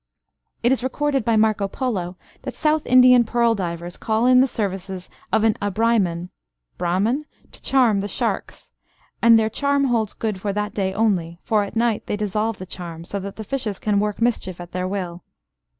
It 0.63 0.71
is 0.71 0.81
recorded 0.81 1.23
by 1.23 1.35
Marco 1.35 1.67
Polo 1.67 2.17
that 2.41 2.55
South 2.55 2.87
Indian 2.87 3.23
pearl 3.23 3.53
divers 3.53 3.97
call 3.97 4.25
in 4.25 4.41
the 4.41 4.47
services 4.47 5.11
of 5.31 5.43
an 5.43 5.53
Abraiman 5.61 6.29
(Brahman?) 6.79 7.25
to 7.51 7.61
charm 7.61 7.99
the 7.99 8.07
sharks. 8.07 8.71
"And 9.21 9.37
their 9.37 9.47
charm 9.47 9.83
holds 9.83 10.15
good 10.15 10.41
for 10.41 10.53
that 10.53 10.73
day 10.73 10.91
only; 10.91 11.37
for 11.43 11.63
at 11.63 11.75
night 11.75 12.07
they 12.07 12.17
dissolve 12.17 12.57
the 12.57 12.65
charm, 12.65 13.05
so 13.05 13.19
that 13.19 13.35
the 13.35 13.43
fishes 13.43 13.77
can 13.77 13.99
work 13.99 14.19
mischief 14.19 14.59
at 14.59 14.71
their 14.71 14.87
will." 14.87 15.21